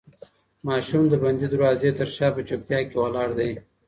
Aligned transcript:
ماشوم 0.67 1.03
د 1.09 1.13
بندې 1.23 1.47
دروازې 1.53 1.89
تر 1.99 2.07
شا 2.15 2.27
په 2.35 2.41
چوپتیا 2.47 2.79
کې 2.87 2.95
ولاړ 2.99 3.29
دی. 3.39 3.51